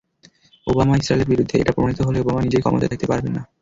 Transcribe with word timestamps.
Obama 0.67 0.93
ইসরায়েলের 0.97 1.31
বিরুদ্ধে, 1.31 1.55
এটা 1.57 1.75
প্রমাণিত 1.75 1.99
হলে 2.01 2.17
ওবামা 2.21 2.41
নিজেই 2.41 2.63
ক্ষমতায় 2.63 2.91
থাকতে 2.91 3.07
পারবেন 3.07 3.31
না। 3.37 3.41